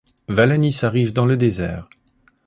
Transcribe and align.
Valanice 0.27 0.83
arrive 0.83 1.11
dans 1.13 1.27
le 1.27 1.37
désert. 1.37 1.87